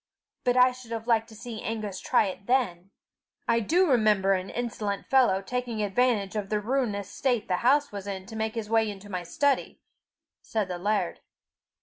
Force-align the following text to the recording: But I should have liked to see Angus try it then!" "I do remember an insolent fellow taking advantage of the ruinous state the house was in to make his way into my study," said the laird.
But 0.43 0.57
I 0.57 0.71
should 0.71 0.89
have 0.93 1.05
liked 1.05 1.29
to 1.29 1.35
see 1.35 1.61
Angus 1.61 1.99
try 1.99 2.25
it 2.25 2.47
then!" 2.47 2.89
"I 3.47 3.59
do 3.59 3.85
remember 3.87 4.33
an 4.33 4.49
insolent 4.49 5.05
fellow 5.05 5.43
taking 5.43 5.83
advantage 5.83 6.35
of 6.35 6.49
the 6.49 6.59
ruinous 6.59 7.11
state 7.11 7.47
the 7.47 7.57
house 7.57 7.91
was 7.91 8.07
in 8.07 8.25
to 8.25 8.35
make 8.35 8.55
his 8.55 8.67
way 8.67 8.89
into 8.89 9.11
my 9.11 9.21
study," 9.21 9.79
said 10.41 10.69
the 10.69 10.79
laird. 10.79 11.19